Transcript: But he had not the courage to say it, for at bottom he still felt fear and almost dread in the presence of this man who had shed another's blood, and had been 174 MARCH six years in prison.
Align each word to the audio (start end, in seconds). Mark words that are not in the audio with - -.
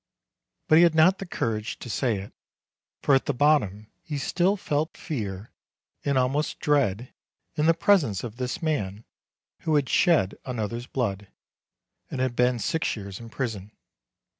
But 0.67 0.77
he 0.79 0.83
had 0.83 0.95
not 0.95 1.19
the 1.19 1.27
courage 1.27 1.77
to 1.77 1.87
say 1.87 2.17
it, 2.19 2.33
for 3.03 3.13
at 3.13 3.37
bottom 3.37 3.85
he 4.01 4.17
still 4.17 4.57
felt 4.57 4.97
fear 4.97 5.51
and 6.03 6.17
almost 6.17 6.59
dread 6.59 7.13
in 7.53 7.67
the 7.67 7.75
presence 7.75 8.23
of 8.23 8.37
this 8.37 8.63
man 8.63 9.05
who 9.59 9.75
had 9.75 9.87
shed 9.89 10.39
another's 10.43 10.87
blood, 10.87 11.27
and 12.09 12.19
had 12.19 12.35
been 12.35 12.55
174 12.55 12.55
MARCH 12.55 12.61
six 12.83 12.95
years 12.95 13.19
in 13.19 13.29
prison. 13.29 13.71